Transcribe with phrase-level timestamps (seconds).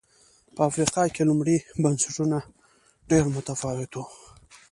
[0.55, 2.37] په افریقا کې لومړي بنسټونه
[3.09, 3.99] ډېر متفاوت و